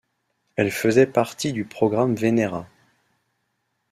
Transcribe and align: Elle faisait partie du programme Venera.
Elle 0.55 0.71
faisait 0.71 1.05
partie 1.05 1.53
du 1.53 1.63
programme 1.63 2.15
Venera. 2.15 2.67